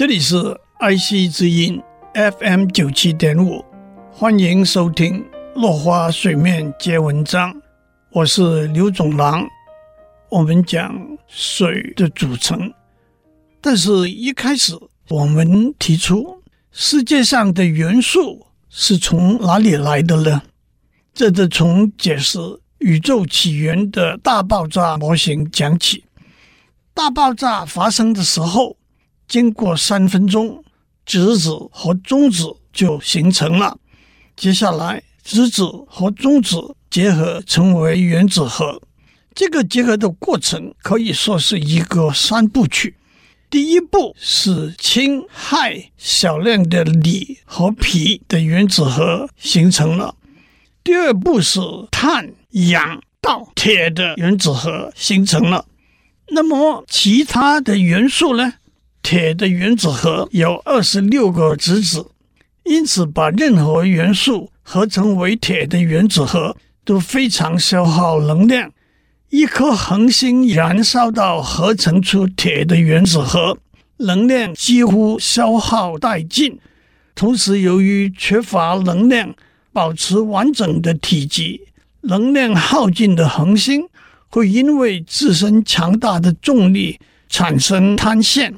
[0.00, 1.78] 这里是爱惜之音
[2.14, 3.62] FM 九七点五，
[4.10, 5.22] 欢迎收听
[5.60, 7.52] 《落花水面接文章》，
[8.10, 9.46] 我是刘总郎。
[10.30, 12.72] 我们讲水的组成，
[13.60, 14.72] 但是一开始
[15.10, 16.42] 我们提出
[16.72, 20.40] 世界上的元素是从哪里来的呢？
[21.12, 22.38] 这得从解释
[22.78, 26.04] 宇宙起源的大爆炸模型讲起。
[26.94, 28.78] 大爆炸发生的时候，
[29.30, 30.64] 经过三分钟，
[31.06, 33.78] 质子和中子就形成了。
[34.34, 38.82] 接下来，质子和中子结合成为原子核。
[39.32, 42.96] 这个结合的过程可以说是一个三部曲。
[43.48, 50.16] 第一步是氢、氦小量的锂和铍的原子核形成了。
[50.82, 51.60] 第二步是
[51.92, 55.66] 碳、氧到铁的原子核形成了。
[56.32, 58.54] 那么其他的元素呢？
[59.02, 62.06] 铁的原子核有二十六个质子，
[62.64, 68.70] 因此把任何元素合成为铁的原子核都非常消耗能量。
[69.30, 73.56] 一颗恒星燃烧到合成出铁的原子核，
[73.98, 76.58] 能量几乎消耗殆尽。
[77.14, 79.34] 同时，由于缺乏能量
[79.72, 81.60] 保持完整的体积，
[82.02, 83.84] 能量耗尽的恒星
[84.28, 86.98] 会因为自身强大的重力
[87.28, 88.54] 产生坍陷，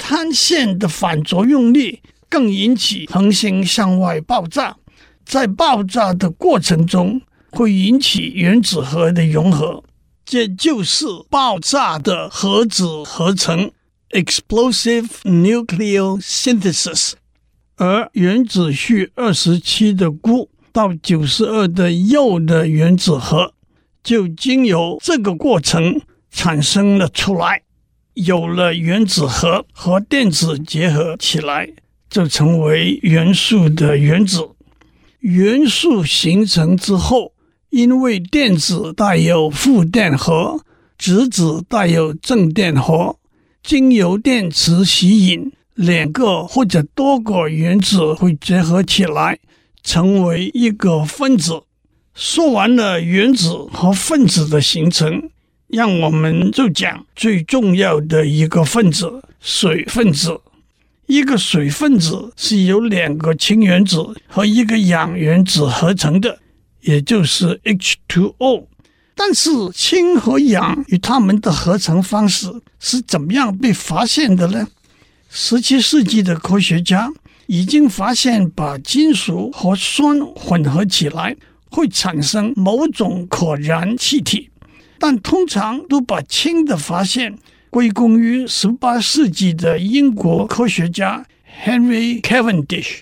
[0.00, 4.76] 坍陷的反作用力更引起恒星向外爆炸。
[5.24, 7.20] 在爆炸的过程中，
[7.50, 9.84] 会引起原子核的融合。
[10.24, 13.70] 这就是爆炸的核子合成
[14.10, 17.12] （explosive nuclear synthesis）
[17.76, 23.54] 而原子序二十七的钴到九十二的铀的原子核，
[24.02, 27.62] 就经由这个过程产生了出来。
[28.14, 31.68] 有了原子核和电子结合起来，
[32.08, 34.50] 就成为元素的原子。
[35.20, 37.32] 元素形成之后，
[37.70, 40.60] 因为电子带有负电荷，
[40.98, 43.16] 质子带有正电荷，
[43.62, 49.38] 经由电磁吸引，两个或者多个原子会结合起来，
[49.82, 51.62] 成为一个分子。
[52.14, 55.30] 说完了原子和分子的形成，
[55.72, 60.40] 让我们就讲最重要的一个分子——水分子。
[61.06, 66.38] 一个水分子是由两个氢原子和一个氧原子合成的。
[66.82, 68.64] 也就是 H2O，
[69.14, 74.66] 但是氢和氧与它们的合成方式是怎么样被发现的呢？
[75.28, 77.12] 十七世纪的科学家
[77.46, 81.36] 已经发现，把金属和酸混合起来
[81.70, 84.49] 会产生某种可燃气体，
[85.00, 87.36] 但通常都把氢的发现
[87.70, 91.26] 归功于十八世纪的英国科学家
[91.64, 93.00] Henry Cavendish，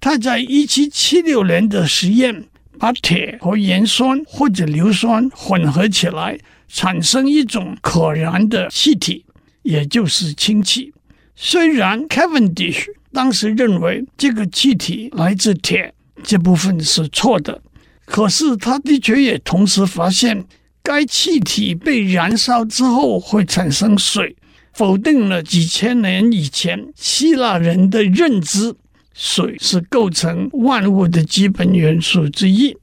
[0.00, 2.46] 他在一七七六年的实验。
[2.78, 9.26] 把铁和盐酸或者硫酸混合起来，产生一种可燃的气体，
[9.60, 10.90] 也就是氢气。
[11.36, 17.60] 虽然 Cavendish 当时认为这个气体来自铁，这部分是错的，
[18.06, 20.46] 可是他的确也同时发现，
[20.82, 24.36] 该气体被燃烧之后会产生水，
[24.72, 28.74] 否定了几千年以前希腊人的认知。
[29.12, 32.74] 水是构成万物的基本元素之一。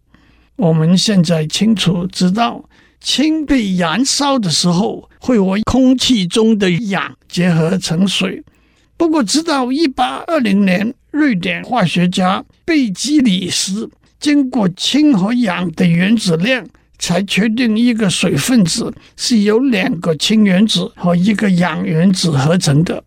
[0.55, 2.63] 我们现在清楚知道，
[2.99, 8.43] 氢被燃烧的时候会和空气中的氧结合成水。
[8.97, 16.67] 不过，直到一八二零年，瑞典化学家贝基里斯经过氢和氧的原子量，
[16.99, 23.03] 才确定一个水分子是由两个氢原子和一个氧原子合成的。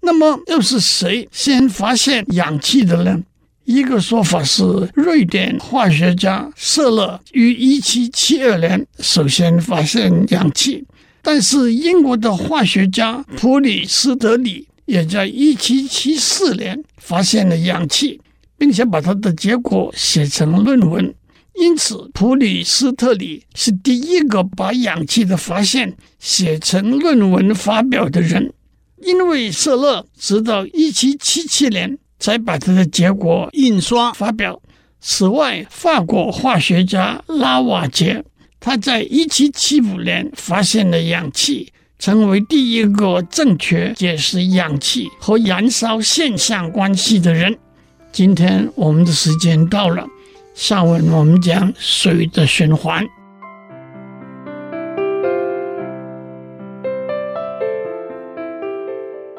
[0.00, 3.22] 那么又是谁先发现氧气的呢？
[3.64, 4.62] 一个说法是
[4.94, 10.84] 瑞典化学家舍勒于一七七二年首先发现氧气，
[11.22, 18.20] 但是英国的化学家普里斯特里也在一七七四年发现了氧气，
[18.58, 21.14] 并且把他的结果写成论文。
[21.54, 28.52] 因此，普里斯特里是第一个把氧气的发现写成论文发表的人。
[29.02, 34.60] 因为瑟勒直到一七七七年才把他的结果印刷发表。
[35.00, 38.24] 此外，法国化学家拉瓦杰，
[38.58, 47.56] 他在一七七五年发现了氧气，成为第一个正确解释氧气和燃烧现象关系的人。
[48.10, 50.06] 今天我们的时间到了，
[50.54, 53.04] 下文我们讲水的循环。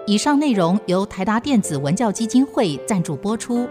[0.05, 3.65] 以上内容由台达电子文教基金会赞助播出。